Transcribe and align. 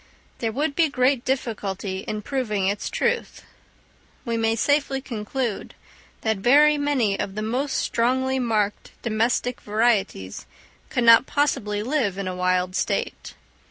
There 0.39 0.51
would 0.51 0.75
be 0.75 0.89
great 0.89 1.23
difficulty 1.23 1.99
in 1.99 2.23
proving 2.23 2.67
its 2.67 2.89
truth: 2.89 3.43
we 4.25 4.35
may 4.35 4.55
safely 4.55 4.99
conclude 4.99 5.75
that 6.21 6.37
very 6.37 6.75
many 6.75 7.19
of 7.19 7.35
the 7.35 7.43
most 7.43 7.77
strongly 7.77 8.39
marked 8.39 8.93
domestic 9.03 9.61
varieties 9.61 10.47
could 10.89 11.03
not 11.03 11.27
possibly 11.27 11.83
live 11.83 12.17
in 12.17 12.27
a 12.27 12.35
wild 12.35 12.75
state. 12.75 13.35